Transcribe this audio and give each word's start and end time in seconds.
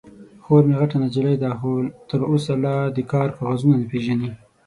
_خور 0.43 0.61
مې 0.67 0.75
غټه 0.81 0.97
نجلۍ 1.03 1.35
ده، 1.43 1.49
خو 1.59 1.71
تر 2.09 2.19
اوسه 2.29 2.53
لا 2.63 2.75
د 2.95 2.99
کار 3.11 3.27
کاغذونه 3.37 3.75
نه 3.81 3.85
پېژني. 3.91 4.31